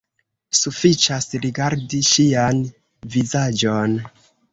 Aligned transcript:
Sufiĉas 0.59 1.27
rigardi 1.43 1.99
ŝian 2.13 2.63
vizaĝon. 3.17 3.95